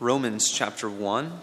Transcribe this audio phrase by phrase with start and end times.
[0.00, 1.40] Romans chapter 1.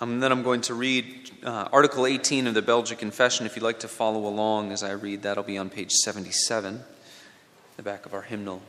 [0.00, 3.44] Um, and then I'm going to read uh, Article 18 of the Belgic Confession.
[3.44, 6.84] If you'd like to follow along as I read, that'll be on page 77,
[7.76, 8.62] the back of our hymnal.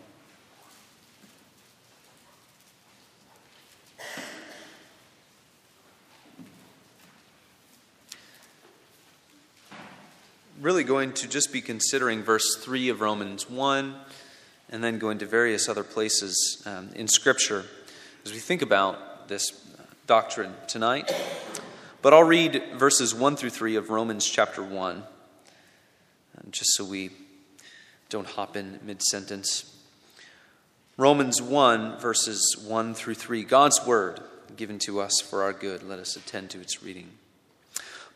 [10.68, 13.96] Really going to just be considering verse 3 of Romans 1
[14.70, 17.64] and then going to various other places um, in Scripture
[18.26, 19.66] as we think about this
[20.08, 21.10] doctrine tonight.
[22.02, 25.04] But I'll read verses 1 through 3 of Romans chapter 1,
[26.52, 27.12] just so we
[28.10, 29.74] don't hop in mid sentence.
[30.98, 33.46] Romans 1, verses 1 through 3.
[33.46, 34.20] God's word
[34.58, 35.82] given to us for our good.
[35.82, 37.12] Let us attend to its reading.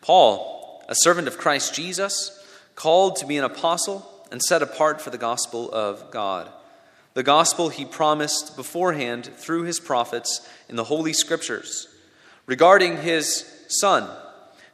[0.02, 2.40] Paul, a servant of Christ Jesus,
[2.76, 6.50] called to be an apostle and set apart for the gospel of God.
[7.14, 11.88] The gospel he promised beforehand through his prophets in the Holy Scriptures
[12.46, 14.10] regarding his Son,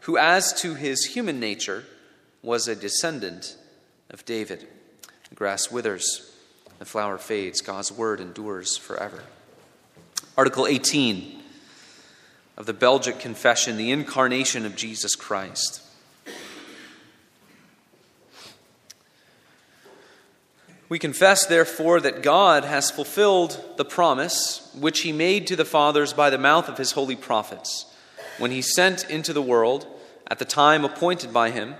[0.01, 1.83] who, as to his human nature,
[2.41, 3.55] was a descendant
[4.09, 4.67] of David.
[5.29, 6.31] The grass withers,
[6.79, 9.23] the flower fades, God's word endures forever.
[10.37, 11.41] Article 18
[12.57, 15.81] of the Belgic Confession, the incarnation of Jesus Christ.
[20.89, 26.13] We confess, therefore, that God has fulfilled the promise which He made to the fathers
[26.13, 27.85] by the mouth of His holy prophets,
[28.37, 29.85] when He sent into the world,
[30.27, 31.75] at the time appointed by Him,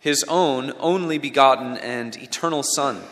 [0.00, 3.02] His own only begotten and eternal Son,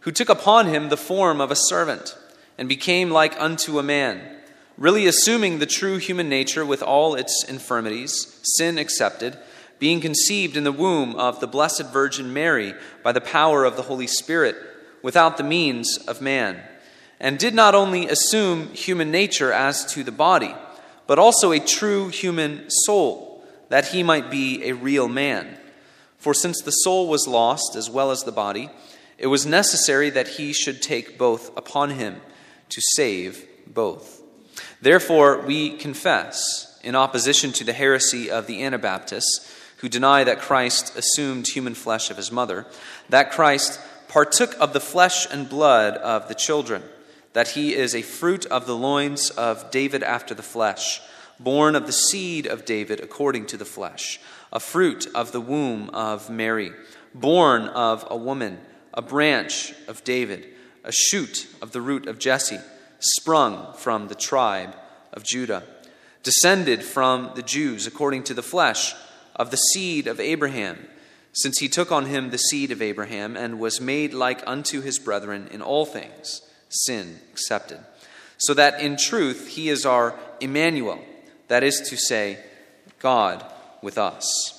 [0.00, 2.16] who took upon Him the form of a servant,
[2.58, 4.38] and became like unto a man,
[4.76, 9.38] really assuming the true human nature with all its infirmities, sin excepted,
[9.78, 13.82] being conceived in the womb of the Blessed Virgin Mary by the power of the
[13.82, 14.56] Holy Spirit
[15.02, 16.60] without the means of man,
[17.18, 20.54] and did not only assume human nature as to the body,
[21.06, 25.56] but also a true human soul, that he might be a real man.
[26.18, 28.70] For since the soul was lost as well as the body,
[29.18, 32.20] it was necessary that he should take both upon him
[32.70, 34.22] to save both.
[34.80, 40.96] Therefore, we confess, in opposition to the heresy of the Anabaptists, who deny that Christ
[40.96, 42.66] assumed human flesh of his mother,
[43.08, 43.80] that Christ
[44.10, 46.82] partook of the flesh and blood of the children,
[47.32, 51.00] that he is a fruit of the loins of David after the flesh,
[51.38, 54.18] born of the seed of David according to the flesh,
[54.52, 56.72] a fruit of the womb of Mary,
[57.14, 58.58] born of a woman,
[58.92, 60.44] a branch of David,
[60.82, 62.58] a shoot of the root of Jesse,
[62.98, 64.74] sprung from the tribe
[65.12, 65.62] of Judah,
[66.24, 68.92] descended from the Jews according to the flesh,
[69.36, 70.78] of the seed of Abraham
[71.32, 74.98] since he took on him the seed of Abraham and was made like unto his
[74.98, 77.80] brethren in all things, sin excepted.
[78.38, 80.98] So that in truth he is our Emmanuel,
[81.48, 82.38] that is to say,
[82.98, 83.44] God
[83.82, 84.56] with us.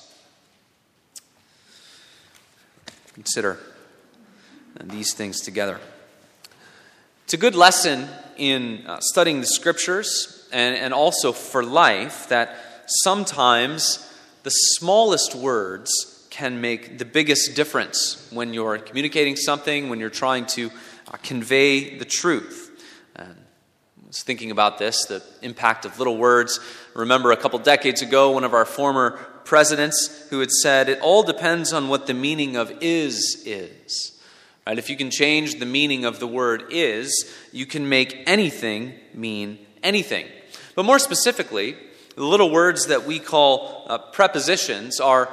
[3.14, 3.58] Consider
[4.82, 5.78] these things together.
[7.24, 12.56] It's a good lesson in uh, studying the scriptures and, and also for life that
[12.86, 14.08] sometimes
[14.42, 20.46] the smallest words can make the biggest difference when you're communicating something, when you're trying
[20.46, 20.70] to
[21.08, 22.70] uh, convey the truth.
[23.14, 23.26] I
[24.06, 26.58] was thinking about this, the impact of little words.
[26.94, 29.10] remember a couple decades ago, one of our former
[29.44, 34.18] presidents who had said, It all depends on what the meaning of is is.
[34.66, 34.78] Right?
[34.78, 39.58] If you can change the meaning of the word is, you can make anything mean
[39.82, 40.26] anything.
[40.74, 41.76] But more specifically,
[42.16, 45.28] the little words that we call uh, prepositions are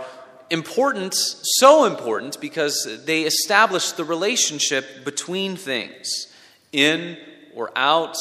[0.49, 6.27] important, so important, because they establish the relationship between things
[6.71, 7.17] in
[7.53, 8.17] or out,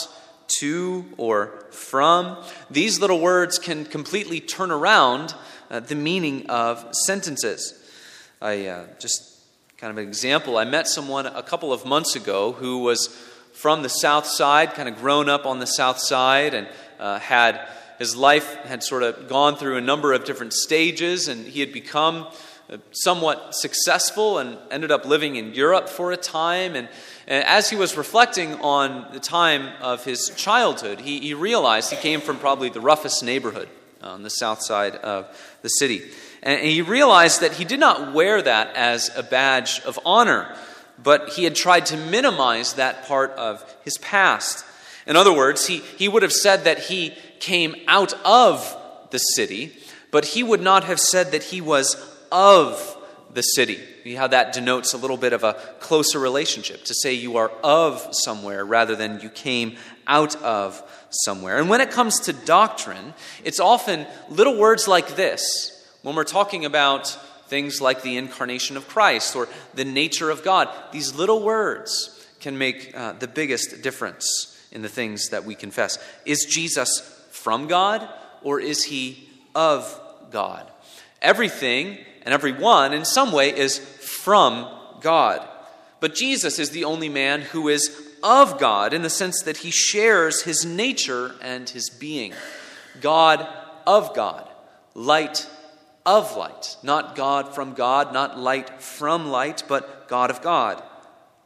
[0.60, 2.42] to or from.
[2.70, 5.34] These little words can completely turn around
[5.70, 7.74] uh, the meaning of sentences.
[8.40, 9.22] I uh, just
[9.76, 10.56] kind of an example.
[10.56, 13.08] I met someone a couple of months ago who was
[13.52, 17.60] from the South Side, kind of grown up on the South Side, and uh, had
[17.98, 21.72] his life had sort of gone through a number of different stages, and he had
[21.72, 22.28] become
[22.70, 26.76] uh, somewhat successful and ended up living in Europe for a time.
[26.76, 26.88] And,
[27.26, 31.96] and as he was reflecting on the time of his childhood, he, he realized he
[31.96, 33.68] came from probably the roughest neighborhood
[34.02, 35.26] on the south side of
[35.62, 36.02] the city.
[36.42, 40.54] And he realized that he did not wear that as a badge of honor,
[41.02, 44.64] but he had tried to minimize that part of his past.
[45.06, 48.76] In other words, he, he would have said that he came out of
[49.10, 49.72] the city,
[50.10, 51.96] but he would not have said that he was
[52.30, 52.96] of
[53.34, 53.78] the city.
[54.08, 57.50] See how that denotes a little bit of a closer relationship to say you are
[57.62, 59.76] of somewhere rather than you came
[60.06, 61.58] out of somewhere.
[61.58, 63.12] And when it comes to doctrine,
[63.44, 67.08] it's often little words like this when we're talking about
[67.48, 70.70] things like the incarnation of Christ or the nature of God.
[70.90, 75.98] These little words can make uh, the biggest difference in the things that we confess.
[76.24, 77.17] Is Jesus
[77.48, 78.06] from God
[78.42, 79.98] or is he of
[80.30, 80.70] God?
[81.22, 81.96] Everything
[82.26, 84.68] and everyone, in some way, is from
[85.00, 85.48] God.
[85.98, 89.70] But Jesus is the only man who is of God in the sense that he
[89.70, 92.34] shares his nature and his being.
[93.00, 93.48] God
[93.86, 94.46] of God,
[94.92, 95.48] light
[96.04, 96.76] of light.
[96.82, 100.82] Not God from God, not light from light, but God of God,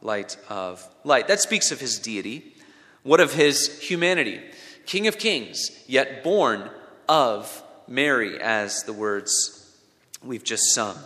[0.01, 1.29] light of light.
[1.29, 2.53] That speaks of his deity.
[3.03, 4.41] What of his humanity?
[4.85, 6.69] King of kings, yet born
[7.07, 9.77] of Mary, as the words
[10.23, 10.97] we've just sung.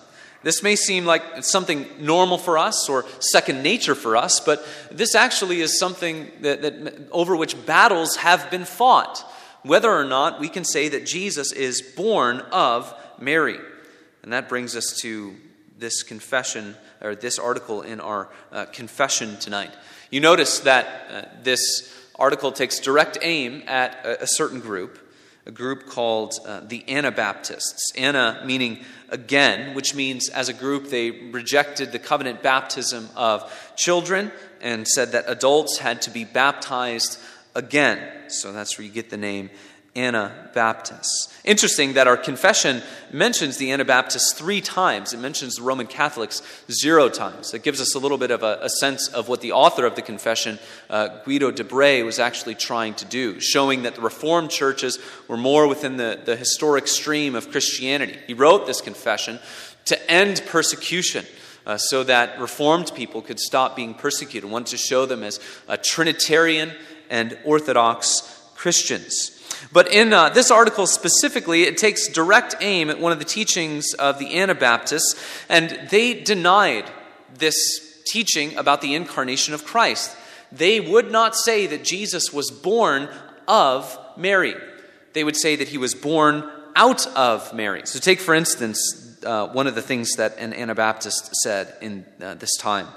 [0.43, 5.15] This may seem like something normal for us or second nature for us, but this
[5.15, 9.25] actually is something that, that, over which battles have been fought.
[9.63, 13.59] Whether or not we can say that Jesus is born of Mary.
[14.23, 15.35] And that brings us to
[15.77, 19.71] this confession, or this article in our uh, confession tonight.
[20.11, 24.99] You notice that uh, this article takes direct aim at a, a certain group,
[25.45, 27.91] a group called uh, the Anabaptists.
[27.95, 34.31] Ana meaning again, which means as a group they rejected the covenant baptism of children
[34.61, 37.19] and said that adults had to be baptized
[37.55, 38.29] again.
[38.29, 39.49] So that's where you get the name
[39.97, 41.33] Anabaptists.
[41.43, 45.13] Interesting that our confession mentions the Anabaptists three times.
[45.13, 46.41] It mentions the Roman Catholics
[46.71, 47.53] zero times.
[47.53, 49.95] It gives us a little bit of a, a sense of what the author of
[49.95, 50.59] the confession,
[50.89, 55.37] uh, Guido de Brès, was actually trying to do, showing that the Reformed churches were
[55.37, 58.17] more within the, the historic stream of Christianity.
[58.27, 59.39] He wrote this confession
[59.85, 61.25] to end persecution.
[61.65, 65.37] Uh, so that Reformed people could stop being persecuted, wanted to show them as
[65.83, 66.71] Trinitarian
[67.09, 69.36] and Orthodox Christians.
[69.71, 73.93] But in uh, this article specifically, it takes direct aim at one of the teachings
[73.93, 75.15] of the Anabaptists,
[75.49, 76.89] and they denied
[77.33, 80.15] this teaching about the incarnation of Christ.
[80.51, 83.09] They would not say that Jesus was born
[83.47, 84.55] of Mary.
[85.13, 87.81] They would say that he was born out of Mary.
[87.85, 92.35] So, take for instance uh, one of the things that an Anabaptist said in uh,
[92.35, 92.87] this time.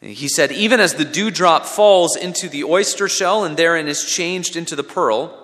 [0.00, 4.56] He said, Even as the dewdrop falls into the oyster shell and therein is changed
[4.56, 5.39] into the pearl,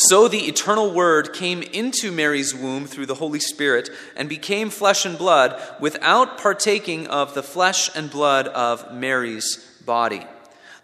[0.00, 5.04] so the eternal Word came into Mary's womb through the Holy Spirit and became flesh
[5.04, 10.24] and blood without partaking of the flesh and blood of Mary's body.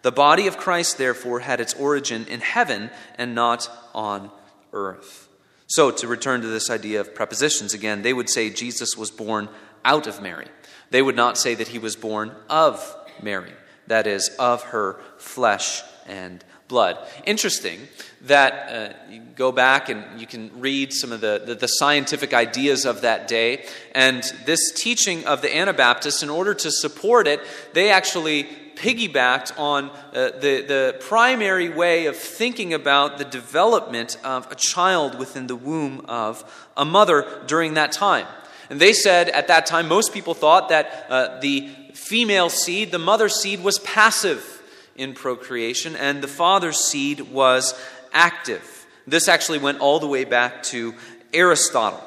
[0.03, 4.33] The body of Christ, therefore, had its origin in heaven and not on
[4.73, 5.29] earth.
[5.69, 9.49] So, to return to this idea of prepositions again, they would say Jesus was born
[9.85, 10.49] out of Mary.
[10.91, 13.53] They would not say that he was born of Mary,
[13.87, 16.99] that is, of her flesh and blood.
[17.27, 17.79] Interesting
[18.23, 22.33] that uh, you go back and you can read some of the, the, the, scientific
[22.33, 23.67] ideas of that day.
[23.95, 27.41] And this teaching of the Anabaptists, in order to support it,
[27.75, 28.45] they actually
[28.77, 35.19] piggybacked on uh, the, the primary way of thinking about the development of a child
[35.19, 38.27] within the womb of a mother during that time.
[38.71, 42.99] And they said at that time, most people thought that uh, the female seed, the
[42.99, 44.54] mother seed, was passive
[44.97, 47.75] in procreation, and the father's seed was
[48.13, 48.87] active.
[49.07, 50.95] This actually went all the way back to
[51.33, 52.03] Aristotle.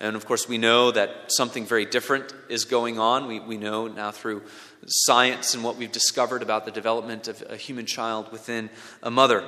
[0.00, 3.26] And of course, we know that something very different is going on.
[3.26, 4.42] We, we know now through
[4.86, 8.70] science and what we've discovered about the development of a human child within
[9.02, 9.44] a mother.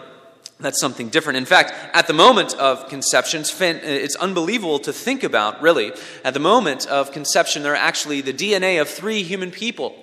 [0.61, 1.39] That's something different.
[1.39, 5.93] In fact, at the moment of conception, it's unbelievable to think about, really.
[6.23, 9.97] At the moment of conception, there are actually the DNA of three human people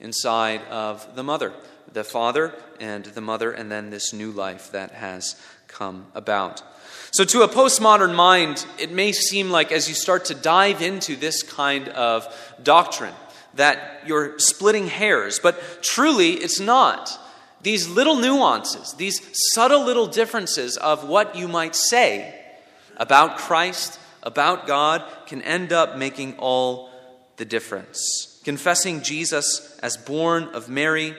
[0.00, 1.52] inside of the mother
[1.94, 6.62] the father and the mother, and then this new life that has come about.
[7.12, 11.16] So, to a postmodern mind, it may seem like as you start to dive into
[11.16, 12.26] this kind of
[12.62, 13.14] doctrine,
[13.54, 17.18] that you're splitting hairs, but truly it's not.
[17.62, 19.20] These little nuances, these
[19.52, 22.38] subtle little differences of what you might say
[22.96, 26.90] about Christ, about God, can end up making all
[27.36, 28.40] the difference.
[28.44, 31.14] Confessing Jesus as born of Mary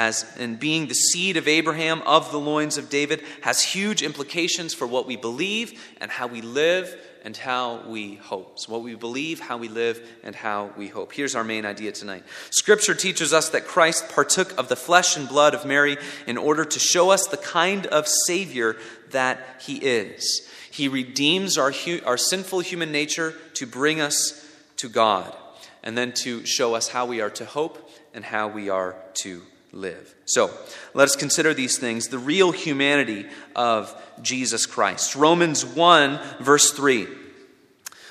[0.00, 4.72] as in being the seed of Abraham of the loins of David has huge implications
[4.72, 8.58] for what we believe and how we live and how we hope.
[8.58, 11.12] So, what we believe, how we live, and how we hope.
[11.12, 15.28] Here's our main idea tonight Scripture teaches us that Christ partook of the flesh and
[15.28, 18.76] blood of Mary in order to show us the kind of Savior
[19.10, 20.48] that He is.
[20.70, 21.74] He redeems our,
[22.06, 25.36] our sinful human nature to bring us to God.
[25.82, 29.42] and then to show us how we are to hope and how we are to
[29.72, 30.14] live.
[30.24, 30.50] So,
[30.94, 35.16] let us consider these things the real humanity of Jesus Christ.
[35.16, 37.06] Romans 1, verse 3.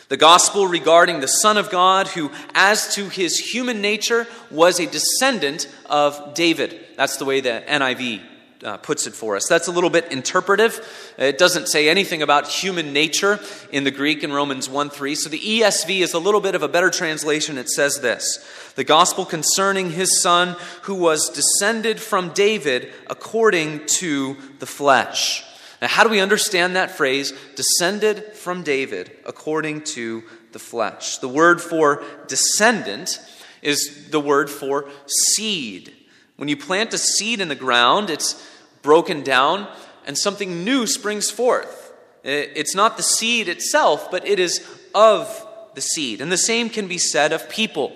[0.10, 4.88] The gospel regarding the Son of God, who, as to his human nature, was a
[4.88, 6.80] descendant of David.
[6.98, 8.22] That's the way the NIV
[8.64, 9.48] uh, puts it for us.
[9.48, 10.86] That's a little bit interpretive.
[11.18, 13.40] It doesn't say anything about human nature
[13.72, 15.16] in the Greek in Romans 1 3.
[15.16, 17.58] So the ESV is a little bit of a better translation.
[17.58, 24.38] It says this The gospel concerning his son, who was descended from David according to
[24.60, 25.46] the flesh.
[25.82, 31.20] Now, how do we understand that phrase, descended from David according to the flesh?
[31.20, 33.22] The word for descendant
[33.62, 35.94] is the word for seed.
[36.40, 38.50] When you plant a seed in the ground, it's
[38.82, 39.68] broken down
[40.06, 41.92] and something new springs forth.
[42.24, 44.66] It's not the seed itself, but it is
[44.96, 46.22] of the seed.
[46.22, 47.92] And the same can be said of people.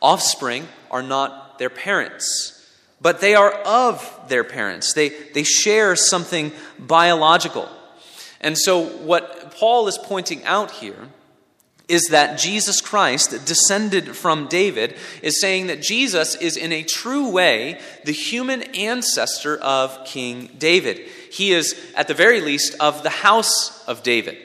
[0.00, 2.64] Offspring are not their parents,
[3.00, 4.92] but they are of their parents.
[4.92, 7.68] They, they share something biological.
[8.40, 11.08] And so, what Paul is pointing out here
[11.86, 17.28] is that Jesus Christ, descended from David, is saying that Jesus is in a true
[17.28, 20.98] way the human ancestor of King David.
[21.30, 24.38] He is, at the very least, of the house of David.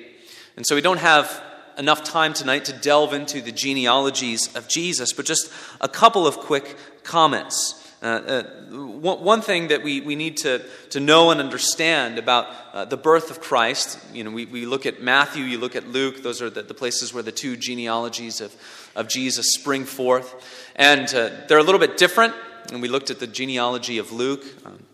[0.57, 1.41] And so we don't have
[1.77, 6.37] enough time tonight to delve into the genealogies of Jesus, but just a couple of
[6.39, 7.88] quick comments.
[8.01, 12.85] Uh, uh, one thing that we, we need to, to know and understand about uh,
[12.85, 16.23] the birth of Christ, you know, we, we look at Matthew, you look at Luke,
[16.23, 18.55] those are the, the places where the two genealogies of,
[18.95, 20.33] of Jesus spring forth.
[20.77, 22.33] And uh, they're a little bit different.
[22.71, 24.85] And we looked at the genealogy of Luke um,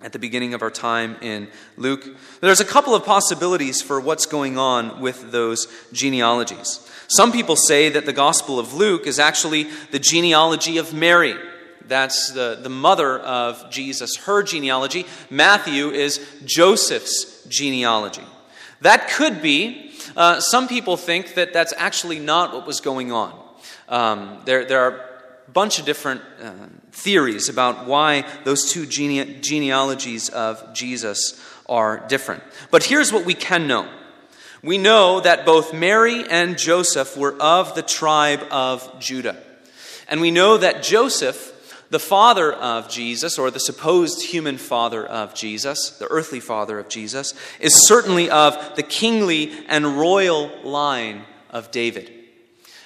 [0.00, 2.06] at the beginning of our time in Luke.
[2.40, 6.90] There's a couple of possibilities for what's going on with those genealogies.
[7.08, 11.34] Some people say that the Gospel of Luke is actually the genealogy of Mary.
[11.88, 15.06] That's the, the mother of Jesus, her genealogy.
[15.30, 18.24] Matthew is Joseph's genealogy.
[18.80, 19.92] That could be.
[20.16, 23.38] Uh, some people think that that's actually not what was going on.
[23.88, 25.00] Um, there, there are
[25.46, 26.52] a bunch of different uh,
[26.92, 32.42] theories about why those two gene- genealogies of Jesus are different.
[32.70, 33.88] But here's what we can know
[34.62, 39.36] we know that both Mary and Joseph were of the tribe of Judah.
[40.08, 41.52] And we know that Joseph
[41.90, 46.88] the father of Jesus, or the supposed human father of Jesus, the earthly father of
[46.88, 52.12] Jesus, is certainly of the kingly and royal line of David.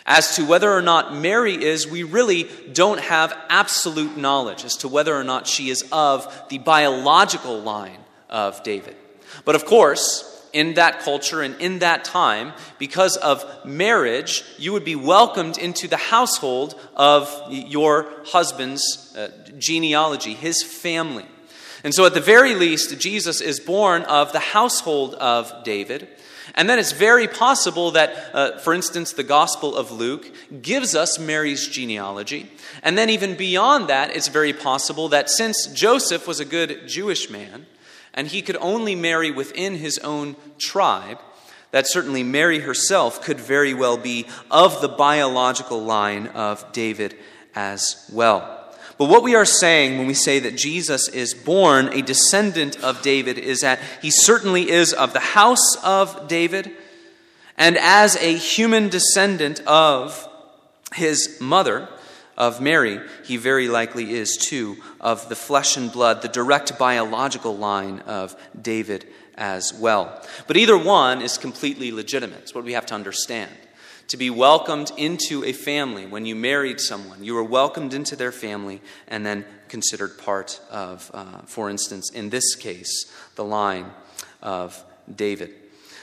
[0.07, 4.89] As to whether or not Mary is, we really don't have absolute knowledge as to
[4.89, 8.97] whether or not she is of the biological line of David.
[9.45, 14.85] But of course, in that culture and in that time, because of marriage, you would
[14.85, 21.27] be welcomed into the household of your husband's uh, genealogy, his family.
[21.83, 26.09] And so, at the very least, Jesus is born of the household of David.
[26.55, 30.31] And then it's very possible that, uh, for instance, the Gospel of Luke
[30.61, 32.51] gives us Mary's genealogy.
[32.83, 37.31] And then, even beyond that, it's very possible that since Joseph was a good Jewish
[37.31, 37.67] man,
[38.15, 41.19] and he could only marry within his own tribe,
[41.71, 47.17] that certainly Mary herself could very well be of the biological line of David
[47.55, 48.57] as well.
[48.99, 53.01] But what we are saying when we say that Jesus is born a descendant of
[53.01, 56.71] David is that he certainly is of the house of David,
[57.57, 60.29] and as a human descendant of
[60.95, 61.89] his mother,
[62.41, 67.55] of Mary, he very likely is too of the flesh and blood, the direct biological
[67.55, 70.27] line of David as well.
[70.47, 72.39] But either one is completely legitimate.
[72.39, 73.53] It's what we have to understand.
[74.09, 78.33] To be welcomed into a family when you married someone, you were welcomed into their
[78.33, 83.91] family and then considered part of, uh, for instance, in this case, the line
[84.41, 84.83] of
[85.15, 85.53] David.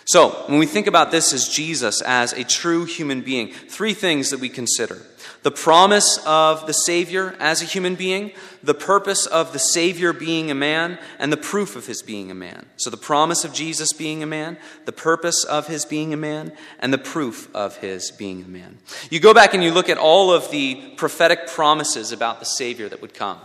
[0.07, 4.29] So, when we think about this as Jesus as a true human being, three things
[4.29, 5.01] that we consider
[5.43, 8.31] the promise of the Savior as a human being,
[8.63, 12.35] the purpose of the Savior being a man, and the proof of his being a
[12.35, 12.67] man.
[12.77, 16.53] So, the promise of Jesus being a man, the purpose of his being a man,
[16.79, 18.77] and the proof of his being a man.
[19.09, 22.87] You go back and you look at all of the prophetic promises about the Savior
[22.87, 23.39] that would come.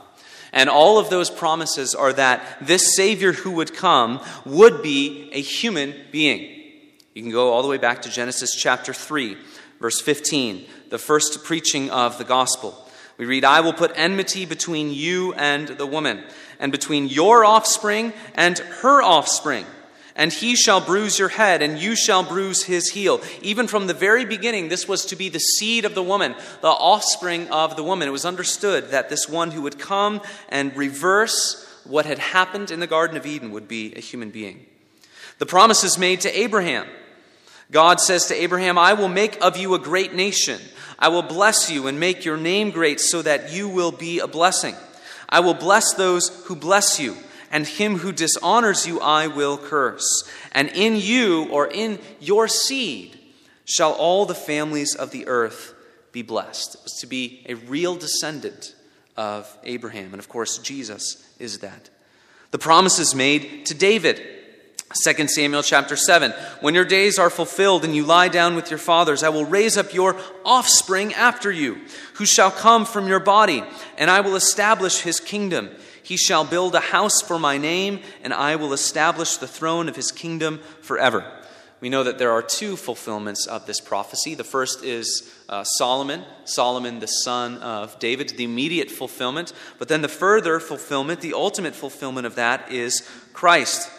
[0.52, 5.40] And all of those promises are that this Savior who would come would be a
[5.40, 6.60] human being.
[7.14, 9.36] You can go all the way back to Genesis chapter 3,
[9.80, 12.78] verse 15 the first preaching of the gospel.
[13.16, 16.22] We read, I will put enmity between you and the woman,
[16.60, 19.64] and between your offspring and her offspring.
[20.14, 23.20] And he shall bruise your head, and you shall bruise his heel.
[23.40, 26.68] Even from the very beginning, this was to be the seed of the woman, the
[26.68, 28.08] offspring of the woman.
[28.08, 32.80] It was understood that this one who would come and reverse what had happened in
[32.80, 34.66] the Garden of Eden would be a human being.
[35.38, 36.86] The promise is made to Abraham.
[37.70, 40.60] God says to Abraham, I will make of you a great nation.
[40.98, 44.28] I will bless you and make your name great so that you will be a
[44.28, 44.76] blessing.
[45.28, 47.16] I will bless those who bless you
[47.52, 50.28] and him who dishonors you I will curse.
[50.50, 53.18] And in you, or in your seed,
[53.64, 55.74] shall all the families of the earth
[56.10, 56.74] be blessed.
[56.74, 58.74] It was to be a real descendant
[59.16, 60.12] of Abraham.
[60.12, 61.90] And of course, Jesus is that.
[62.50, 64.20] The promise is made to David.
[65.04, 68.78] 2 Samuel chapter 7 When your days are fulfilled and you lie down with your
[68.78, 71.80] fathers, I will raise up your offspring after you,
[72.14, 73.64] who shall come from your body,
[73.96, 75.70] and I will establish his kingdom.
[76.02, 79.96] He shall build a house for my name, and I will establish the throne of
[79.96, 81.24] his kingdom forever.
[81.80, 84.36] We know that there are two fulfillments of this prophecy.
[84.36, 89.52] The first is uh, Solomon, Solomon, the son of David, the immediate fulfillment.
[89.80, 93.90] But then the further fulfillment, the ultimate fulfillment of that is Christ,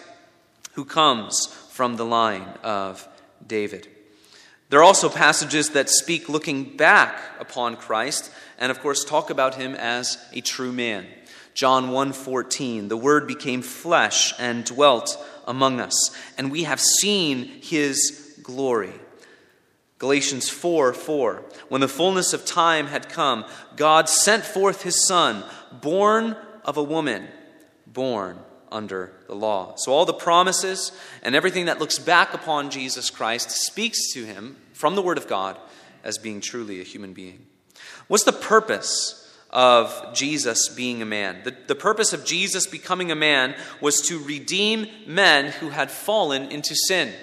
[0.75, 3.05] who comes from the line of
[3.45, 3.89] David.
[4.69, 9.55] There are also passages that speak looking back upon Christ and, of course, talk about
[9.55, 11.05] him as a true man.
[11.53, 18.37] John 1:14 The word became flesh and dwelt among us and we have seen his
[18.41, 18.93] glory.
[19.99, 21.45] Galatians 4 4.
[21.69, 23.45] When the fullness of time had come,
[23.75, 27.27] God sent forth his Son, born of a woman,
[27.87, 29.75] born under the law.
[29.77, 30.91] So, all the promises
[31.21, 35.27] and everything that looks back upon Jesus Christ speaks to him from the Word of
[35.27, 35.57] God
[36.03, 37.45] as being truly a human being.
[38.07, 39.22] What's the purpose
[39.53, 41.37] of Jesus being a man.
[41.43, 46.51] The, the purpose of Jesus becoming a man was to redeem men who had fallen
[46.51, 47.13] into sin.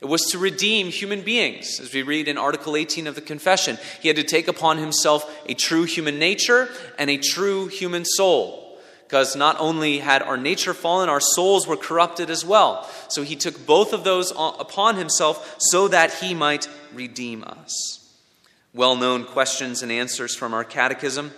[0.00, 3.78] It was to redeem human beings, as we read in Article 18 of the Confession.
[4.00, 6.68] He had to take upon himself a true human nature
[6.98, 8.78] and a true human soul.
[9.04, 12.88] Because not only had our nature fallen, our souls were corrupted as well.
[13.08, 18.02] So he took both of those upon himself so that he might redeem us.
[18.74, 21.32] Well known questions and answers from our catechism.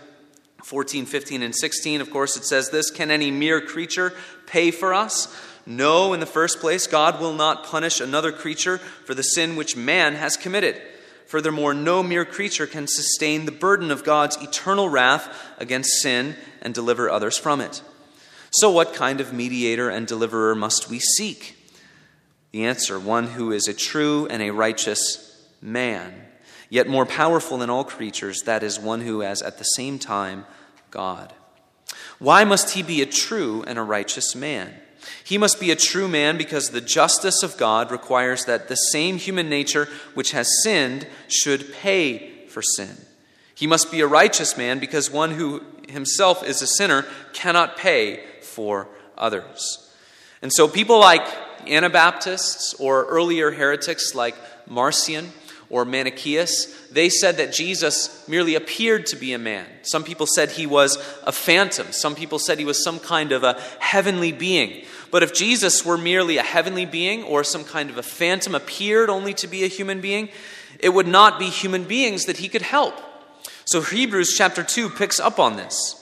[0.69, 4.13] 14, 15, and 16, of course, it says this Can any mere creature
[4.47, 5.35] pay for us?
[5.65, 9.79] No, in the first place, God will not punish another creature for the sin which
[9.79, 10.79] man has committed.
[11.27, 16.75] Furthermore, no mere creature can sustain the burden of God's eternal wrath against sin and
[16.75, 17.83] deliver others from it.
[18.51, 21.57] So, what kind of mediator and deliverer must we seek?
[22.51, 26.27] The answer one who is a true and a righteous man
[26.71, 30.45] yet more powerful than all creatures, that is, one who is at the same time
[30.91, 31.33] God.
[32.19, 34.75] Why must he be a true and a righteous man?
[35.23, 39.17] He must be a true man because the justice of God requires that the same
[39.17, 42.97] human nature which has sinned should pay for sin.
[43.55, 48.25] He must be a righteous man because one who himself is a sinner cannot pay
[48.43, 49.91] for others.
[50.43, 51.27] And so people like
[51.67, 55.33] Anabaptists or earlier heretics like Marcion
[55.71, 59.67] or Manichaeus, they said that Jesus merely appeared to be a man.
[59.83, 61.93] Some people said he was a phantom.
[61.93, 64.87] Some people said he was some kind of a heavenly being.
[65.11, 69.11] But if Jesus were merely a heavenly being or some kind of a phantom appeared
[69.11, 70.31] only to be a human being,
[70.79, 72.95] it would not be human beings that he could help.
[73.65, 75.95] So Hebrews chapter 2 picks up on this.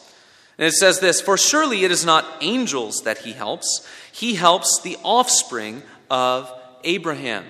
[0.59, 4.81] And it says this For surely it is not angels that he helps, he helps
[4.83, 6.53] the offspring of
[6.85, 7.45] Abraham.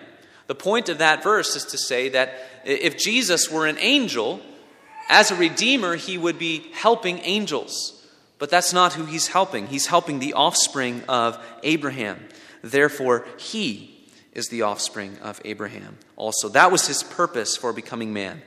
[0.46, 4.40] The point of that verse is to say that if Jesus were an angel,
[5.08, 7.92] as a redeemer, he would be helping angels.
[8.38, 9.66] But that's not who he's helping.
[9.66, 12.28] He's helping the offspring of Abraham.
[12.62, 16.48] Therefore, he is the offspring of Abraham also.
[16.50, 18.42] That was his purpose for becoming man.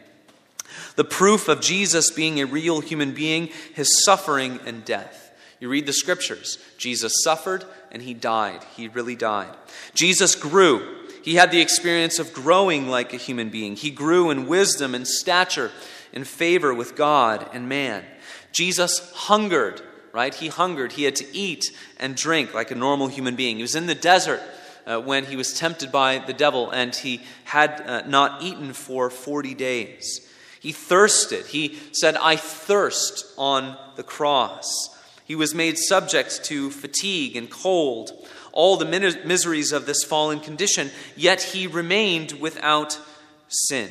[0.95, 5.31] The proof of Jesus being a real human being, his suffering and death.
[5.59, 6.59] You read the scriptures.
[6.77, 8.63] Jesus suffered and he died.
[8.75, 9.55] He really died.
[9.95, 10.98] Jesus grew.
[11.23, 13.75] He had the experience of growing like a human being.
[13.75, 15.71] He grew in wisdom and stature,
[16.11, 18.03] in favor with God and man.
[18.51, 20.33] Jesus hungered, right?
[20.33, 20.93] He hungered.
[20.93, 21.65] He had to eat
[21.97, 23.57] and drink like a normal human being.
[23.57, 24.41] He was in the desert
[24.85, 29.09] uh, when he was tempted by the devil, and he had uh, not eaten for
[29.09, 30.27] 40 days.
[30.59, 31.45] He thirsted.
[31.45, 34.95] He said, I thirst on the cross.
[35.23, 38.11] He was made subject to fatigue and cold
[38.51, 42.99] all the miseries of this fallen condition, yet he remained without
[43.47, 43.89] sin.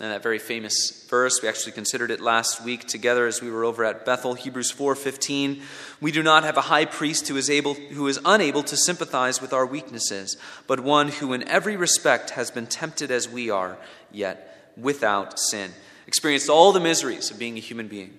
[0.00, 3.64] And that very famous verse, we actually considered it last week together as we were
[3.64, 5.60] over at Bethel, Hebrews 4:15.
[6.00, 9.40] We do not have a high priest who is able who is unable to sympathize
[9.40, 10.36] with our weaknesses,
[10.68, 13.76] but one who in every respect has been tempted as we are,
[14.12, 15.72] yet without sin.
[16.06, 18.16] Experienced all the miseries of being a human being.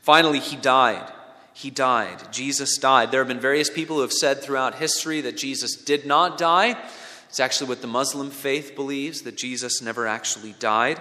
[0.00, 1.12] Finally, he died.
[1.54, 2.32] He died.
[2.32, 3.10] Jesus died.
[3.10, 6.76] There have been various people who have said throughout history that Jesus did not die.
[7.28, 11.00] It's actually what the Muslim faith believes that Jesus never actually died.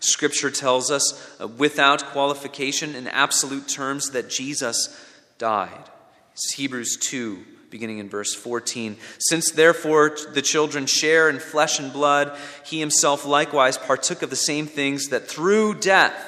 [0.00, 4.96] Scripture tells us uh, without qualification in absolute terms that Jesus
[5.38, 5.90] died.
[6.32, 8.96] It's Hebrews 2, beginning in verse 14.
[9.18, 14.36] Since therefore the children share in flesh and blood, he himself likewise partook of the
[14.36, 16.27] same things that through death,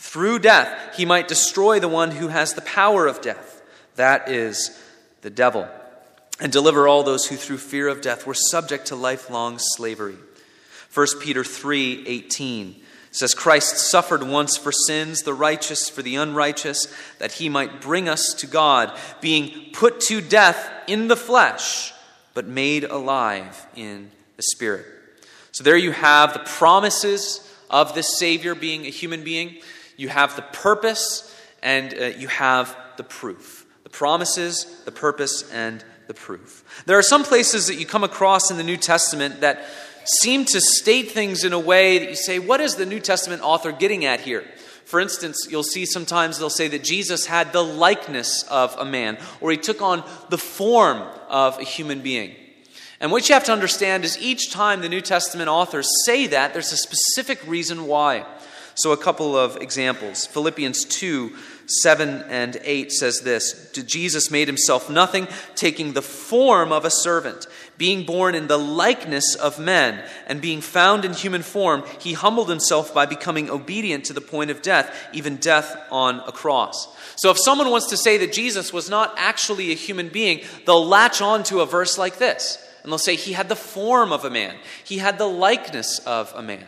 [0.00, 3.62] through death, he might destroy the one who has the power of death.
[3.96, 4.82] That is
[5.20, 5.68] the devil
[6.40, 10.16] and deliver all those who through fear of death were subject to lifelong slavery.
[10.92, 12.82] 1 Peter 3:18
[13.12, 16.86] says Christ suffered once for sins the righteous for the unrighteous
[17.18, 21.92] that he might bring us to God being put to death in the flesh
[22.32, 24.86] but made alive in the spirit.
[25.52, 29.58] So there you have the promises of this savior being a human being,
[30.00, 33.66] you have the purpose and uh, you have the proof.
[33.84, 36.64] The promises, the purpose and the proof.
[36.86, 39.64] There are some places that you come across in the New Testament that
[40.04, 43.42] seem to state things in a way that you say, what is the New Testament
[43.42, 44.44] author getting at here?
[44.86, 49.18] For instance, you'll see sometimes they'll say that Jesus had the likeness of a man,
[49.40, 52.34] or he took on the form of a human being.
[53.00, 56.54] And what you have to understand is each time the New Testament authors say that,
[56.54, 58.24] there's a specific reason why.
[58.82, 60.24] So, a couple of examples.
[60.24, 66.86] Philippians 2 7 and 8 says this Jesus made himself nothing, taking the form of
[66.86, 71.84] a servant, being born in the likeness of men, and being found in human form,
[72.00, 76.32] he humbled himself by becoming obedient to the point of death, even death on a
[76.32, 76.88] cross.
[77.16, 80.86] So, if someone wants to say that Jesus was not actually a human being, they'll
[80.86, 82.66] latch on to a verse like this.
[82.82, 86.32] And they'll say, He had the form of a man, He had the likeness of
[86.34, 86.64] a man.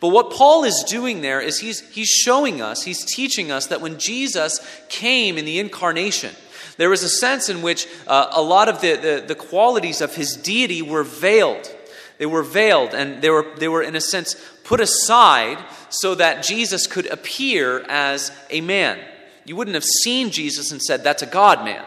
[0.00, 3.80] But what Paul is doing there is he's, he's showing us, he's teaching us that
[3.80, 6.34] when Jesus came in the incarnation,
[6.76, 10.14] there was a sense in which uh, a lot of the, the, the qualities of
[10.14, 11.72] his deity were veiled.
[12.18, 16.42] They were veiled and they were, they were, in a sense, put aside so that
[16.42, 18.98] Jesus could appear as a man.
[19.44, 21.84] You wouldn't have seen Jesus and said, That's a God man.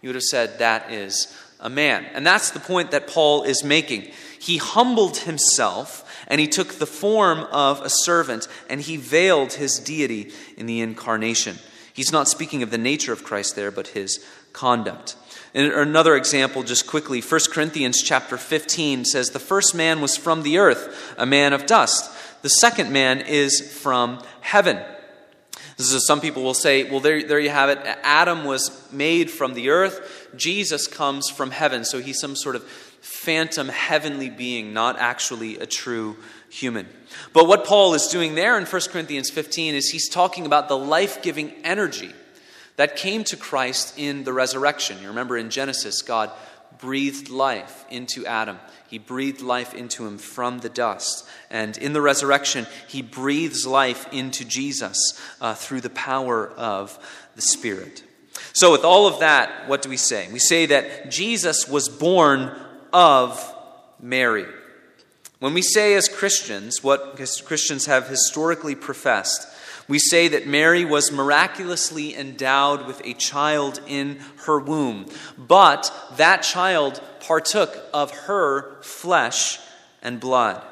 [0.00, 2.04] You would have said, That is a man.
[2.14, 4.10] And that's the point that Paul is making.
[4.38, 9.78] He humbled himself and he took the form of a servant, and he veiled his
[9.78, 11.58] deity in the incarnation.
[11.92, 15.14] He's not speaking of the nature of Christ there, but his conduct.
[15.52, 20.42] And another example, just quickly, 1 Corinthians chapter 15 says, The first man was from
[20.42, 22.10] the earth, a man of dust.
[22.40, 24.80] The second man is from heaven.
[25.76, 27.78] This is, some people will say, well, there, there you have it.
[28.02, 30.30] Adam was made from the earth.
[30.34, 31.84] Jesus comes from heaven.
[31.84, 32.64] So he's some sort of
[33.22, 36.16] phantom heavenly being, not actually a true
[36.50, 36.88] human.
[37.32, 40.76] But what Paul is doing there in 1 Corinthians 15 is he's talking about the
[40.76, 42.12] life giving energy
[42.76, 45.00] that came to Christ in the resurrection.
[45.00, 46.32] You remember in Genesis, God
[46.78, 48.58] breathed life into Adam.
[48.88, 51.24] He breathed life into him from the dust.
[51.48, 54.98] And in the resurrection, he breathes life into Jesus
[55.40, 56.98] uh, through the power of
[57.36, 58.02] the Spirit.
[58.52, 60.28] So, with all of that, what do we say?
[60.32, 62.50] We say that Jesus was born
[62.92, 63.54] of
[64.00, 64.46] Mary.
[65.38, 69.48] When we say as Christians what Christians have historically professed,
[69.88, 76.42] we say that Mary was miraculously endowed with a child in her womb, but that
[76.42, 79.58] child partook of her flesh
[80.02, 80.62] and blood.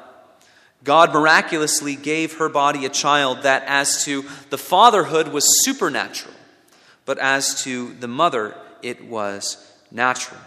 [0.83, 6.33] God miraculously gave her body a child that, as to the fatherhood, was supernatural,
[7.05, 9.57] but as to the mother, it was
[9.91, 10.39] natural.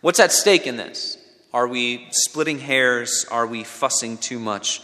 [0.00, 1.18] What's at stake in this?
[1.52, 3.26] Are we splitting hairs?
[3.32, 4.80] Are we fussing too much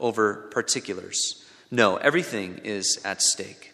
[0.00, 1.44] over particulars?
[1.70, 3.72] No, everything is at stake.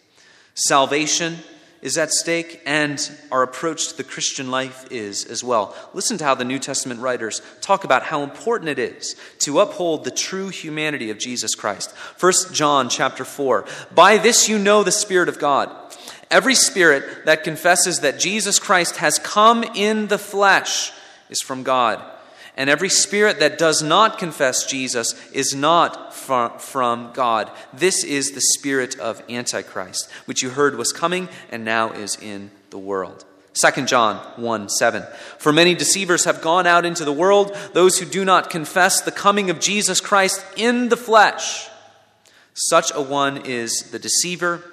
[0.53, 1.37] Salvation
[1.81, 5.75] is at stake, and our approach to the Christian life is as well.
[5.93, 10.03] Listen to how the New Testament writers talk about how important it is to uphold
[10.03, 11.91] the true humanity of Jesus Christ.
[12.19, 13.65] 1 John chapter 4.
[13.95, 15.69] By this you know the Spirit of God.
[16.31, 20.93] Every spirit that confesses that Jesus Christ has come in the flesh
[21.29, 22.01] is from God.
[22.55, 27.51] And every spirit that does not confess Jesus is not from God.
[27.73, 32.51] This is the spirit of Antichrist, which you heard was coming and now is in
[32.69, 33.25] the world.
[33.53, 35.03] 2 John 1 7.
[35.37, 39.11] For many deceivers have gone out into the world, those who do not confess the
[39.11, 41.67] coming of Jesus Christ in the flesh.
[42.53, 44.63] Such a one is the deceiver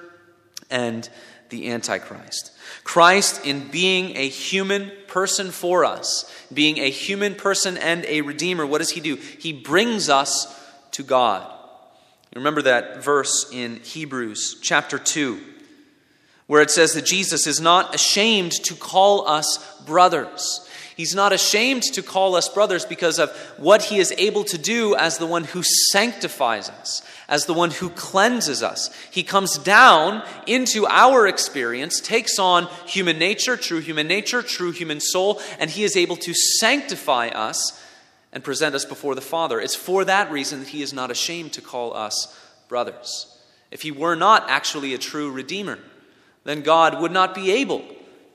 [0.70, 1.08] and
[1.50, 2.52] the Antichrist.
[2.84, 8.66] Christ, in being a human person for us, being a human person and a redeemer,
[8.66, 9.16] what does he do?
[9.16, 10.54] He brings us
[10.92, 11.50] to God.
[12.34, 15.40] Remember that verse in Hebrews chapter 2,
[16.46, 20.68] where it says that Jesus is not ashamed to call us brothers.
[20.96, 24.96] He's not ashamed to call us brothers because of what he is able to do
[24.96, 28.90] as the one who sanctifies us, as the one who cleanses us.
[29.10, 35.00] He comes down into our experience, takes on human nature, true human nature, true human
[35.00, 37.84] soul, and he is able to sanctify us
[38.32, 39.60] and present us before the Father.
[39.60, 42.34] It's for that reason that he is not ashamed to call us
[42.68, 43.38] brothers.
[43.70, 45.78] If he were not actually a true Redeemer,
[46.44, 47.84] then God would not be able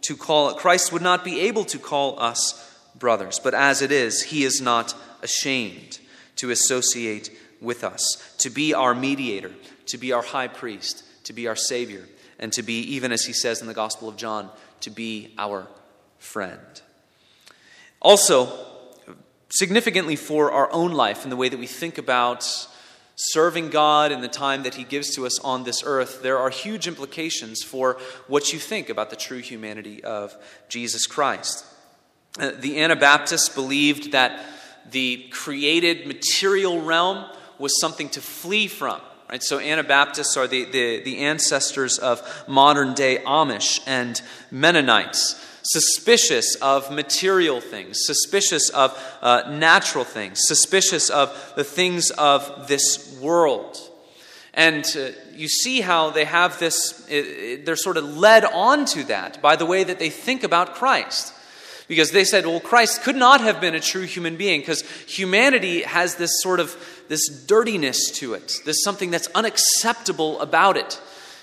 [0.02, 4.24] to call Christ would not be able to call us brothers, but as it is,
[4.24, 6.00] he is not ashamed
[6.36, 7.32] to associate
[7.64, 9.52] with us, to be our mediator,
[9.88, 12.08] to be our high priest, to be our savior,
[12.40, 14.50] and to be even as he says in the Gospel of John,
[14.82, 15.68] to be our
[16.20, 16.82] friend.
[18.02, 18.66] Also,
[19.50, 22.68] significantly for our own life and the way that we think about
[23.16, 26.50] serving God in the time that He gives to us on this earth, there are
[26.50, 27.98] huge implications for
[28.28, 30.36] what you think about the true humanity of
[30.70, 31.66] Jesus Christ.
[32.40, 34.44] Uh, the Anabaptists believed that
[34.90, 37.26] the created material realm
[37.60, 39.00] was something to flee from.
[39.30, 39.44] Right?
[39.44, 46.92] So, Anabaptists are the, the, the ancestors of modern day Amish and Mennonites suspicious of
[46.92, 53.78] material things, suspicious of uh, natural things, suspicious of the things of this world.
[54.54, 58.86] And uh, you see how they have this, it, it, they're sort of led on
[58.88, 61.34] to that by the way that they think about Christ.
[61.88, 65.82] Because they said, well, Christ could not have been a true human being because humanity
[65.82, 66.72] has this sort of
[67.08, 68.62] this dirtiness to it.
[68.66, 71.00] There's something that's unacceptable about it.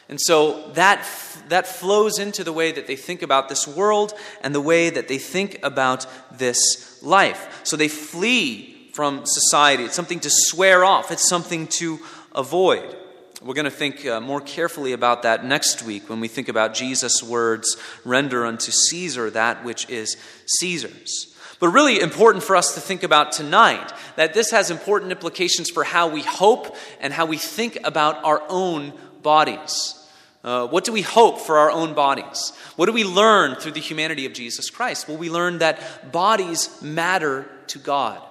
[0.08, 1.06] And so that,
[1.50, 5.06] that flows into the way that they think about this world and the way that
[5.06, 6.04] they think about
[6.36, 7.60] this life.
[7.62, 9.84] So they flee from society.
[9.84, 12.00] It's something to swear off, it's something to
[12.34, 12.96] avoid.
[13.42, 16.74] We're going to think uh, more carefully about that next week when we think about
[16.74, 20.16] Jesus' words render unto Caesar that which is
[20.58, 21.34] Caesar's.
[21.60, 25.84] But really important for us to think about tonight that this has important implications for
[25.84, 29.96] how we hope and how we think about our own bodies.
[30.42, 32.54] Uh, what do we hope for our own bodies?
[32.76, 35.06] What do we learn through the humanity of Jesus Christ?
[35.06, 38.22] Well, we learn that bodies matter to God.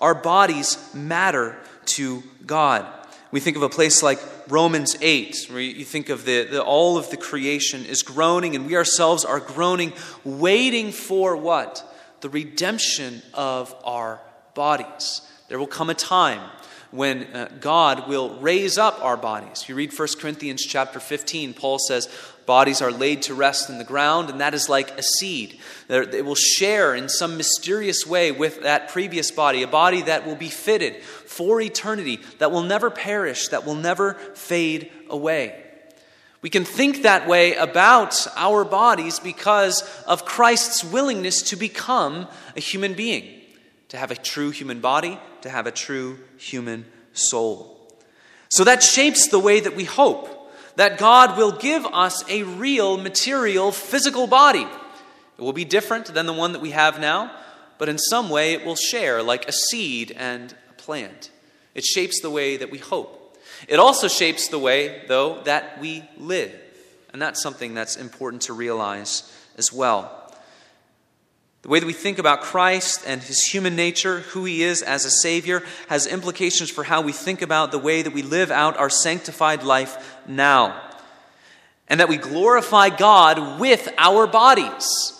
[0.00, 2.84] Our bodies matter to God.
[3.30, 6.98] We think of a place like Romans 8, where you think of the, the, all
[6.98, 9.92] of the creation is groaning, and we ourselves are groaning,
[10.24, 11.86] waiting for what?
[12.20, 14.20] The redemption of our
[14.54, 15.22] bodies.
[15.48, 16.40] There will come a time
[16.90, 19.68] when uh, God will raise up our bodies.
[19.68, 22.08] You read 1 Corinthians chapter 15, Paul says,
[22.46, 25.60] Bodies are laid to rest in the ground, and that is like a seed.
[25.88, 30.34] It will share in some mysterious way with that previous body, a body that will
[30.34, 35.69] be fitted for eternity, that will never perish, that will never fade away.
[36.42, 42.60] We can think that way about our bodies because of Christ's willingness to become a
[42.60, 43.40] human being
[43.90, 47.76] to have a true human body, to have a true human soul.
[48.48, 50.36] So that shapes the way that we hope
[50.76, 54.66] that God will give us a real, material, physical body.
[55.38, 57.32] It will be different than the one that we have now,
[57.78, 61.30] but in some way it will share like a seed and a plant.
[61.74, 63.19] It shapes the way that we hope.
[63.68, 66.52] It also shapes the way, though, that we live.
[67.12, 70.16] And that's something that's important to realize as well.
[71.62, 75.04] The way that we think about Christ and his human nature, who he is as
[75.04, 78.78] a Savior, has implications for how we think about the way that we live out
[78.78, 80.80] our sanctified life now.
[81.88, 85.19] And that we glorify God with our bodies.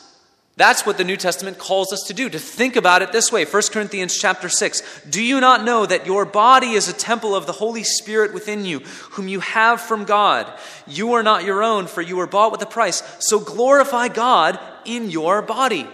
[0.61, 3.47] That's what the New Testament calls us to do, to think about it this way.
[3.47, 4.83] 1 Corinthians chapter 6.
[5.09, 8.67] Do you not know that your body is a temple of the Holy Spirit within
[8.67, 8.81] you,
[9.13, 10.53] whom you have from God?
[10.87, 13.03] You are not your own, for you were bought with a price.
[13.21, 15.87] So glorify God in your body.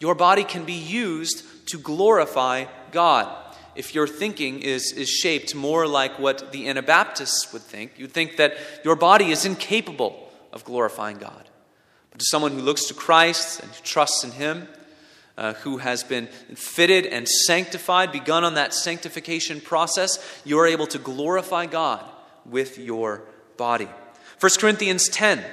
[0.00, 3.30] Your body can be used to glorify God.
[3.76, 8.38] If your thinking is, is shaped more like what the Anabaptists would think, you'd think
[8.38, 11.47] that your body is incapable of glorifying God.
[12.18, 14.68] To someone who looks to Christ and who trusts in Him,
[15.36, 20.86] uh, who has been fitted and sanctified, begun on that sanctification process, you are able
[20.88, 22.04] to glorify God
[22.44, 23.22] with your
[23.56, 23.88] body.
[24.40, 25.44] 1 Corinthians 10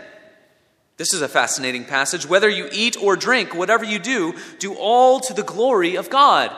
[0.98, 2.26] this is a fascinating passage.
[2.26, 6.56] Whether you eat or drink, whatever you do, do all to the glory of God.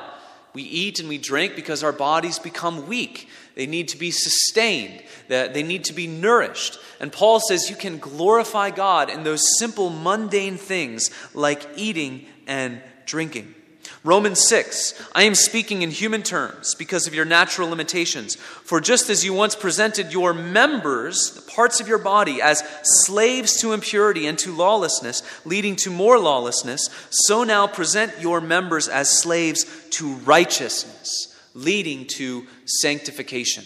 [0.53, 3.29] We eat and we drink because our bodies become weak.
[3.57, 6.79] They need to be sustained, they need to be nourished.
[7.01, 12.81] And Paul says you can glorify God in those simple, mundane things like eating and
[13.05, 13.55] drinking.
[14.03, 18.35] Romans 6, I am speaking in human terms because of your natural limitations.
[18.35, 23.59] For just as you once presented your members, the parts of your body, as slaves
[23.61, 29.09] to impurity and to lawlessness, leading to more lawlessness, so now present your members as
[29.09, 33.65] slaves to righteousness, leading to sanctification.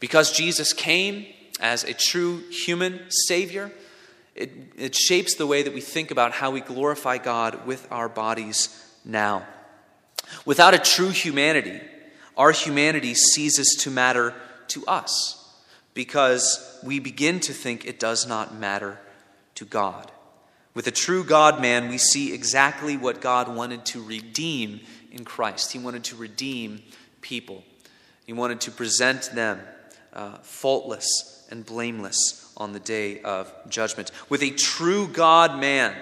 [0.00, 1.26] Because Jesus came
[1.60, 3.70] as a true human Savior,
[4.34, 8.08] it, it shapes the way that we think about how we glorify God with our
[8.08, 9.46] bodies now.
[10.44, 11.80] Without a true humanity,
[12.36, 14.34] our humanity ceases to matter
[14.68, 15.34] to us
[15.94, 18.98] because we begin to think it does not matter
[19.56, 20.12] to God.
[20.74, 25.72] With a true God man, we see exactly what God wanted to redeem in Christ.
[25.72, 26.82] He wanted to redeem
[27.20, 27.64] people,
[28.26, 29.60] He wanted to present them
[30.12, 34.10] uh, faultless and blameless on the day of judgment.
[34.28, 35.94] With a true God man,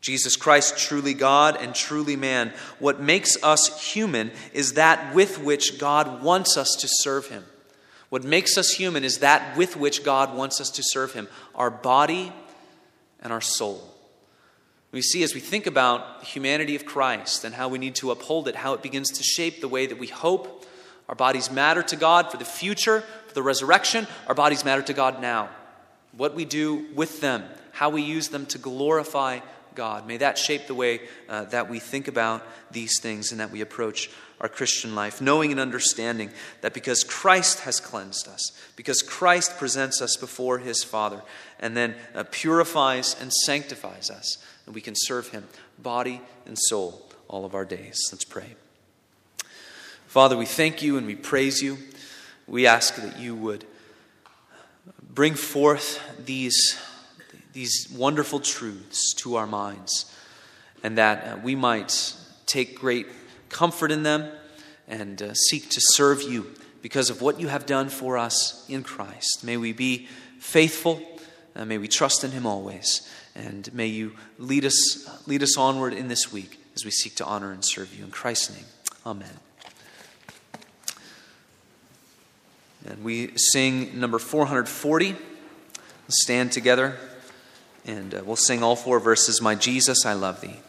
[0.00, 5.78] Jesus Christ, truly God and truly man, what makes us human is that with which
[5.78, 7.44] God wants us to serve Him.
[8.08, 11.70] What makes us human is that with which God wants us to serve Him our
[11.70, 12.32] body
[13.20, 13.87] and our soul.
[14.90, 18.10] We see as we think about the humanity of Christ and how we need to
[18.10, 20.66] uphold it, how it begins to shape the way that we hope.
[21.08, 24.06] Our bodies matter to God for the future, for the resurrection.
[24.26, 25.50] Our bodies matter to God now.
[26.12, 29.40] What we do with them, how we use them to glorify
[29.78, 30.08] God.
[30.08, 33.60] May that shape the way uh, that we think about these things and that we
[33.60, 34.10] approach
[34.40, 40.02] our Christian life, knowing and understanding that because Christ has cleansed us, because Christ presents
[40.02, 41.22] us before his Father,
[41.60, 45.46] and then uh, purifies and sanctifies us, and we can serve him
[45.78, 48.00] body and soul all of our days.
[48.10, 48.56] Let's pray.
[50.08, 51.78] Father, we thank you and we praise you.
[52.48, 53.64] We ask that you would
[55.08, 56.76] bring forth these
[57.58, 60.14] these wonderful truths to our minds,
[60.84, 62.14] and that uh, we might
[62.46, 63.04] take great
[63.48, 64.30] comfort in them
[64.86, 68.84] and uh, seek to serve you because of what you have done for us in
[68.84, 69.42] Christ.
[69.42, 70.06] May we be
[70.38, 71.02] faithful,
[71.56, 75.94] uh, may we trust in Him always, and may you lead us, lead us onward
[75.94, 78.04] in this week as we seek to honor and serve you.
[78.04, 78.66] In Christ's name,
[79.04, 79.36] amen.
[82.86, 85.16] And we sing number 440.
[86.08, 86.96] Stand together.
[87.88, 90.60] And uh, we'll sing all four verses My Jesus, I love thee.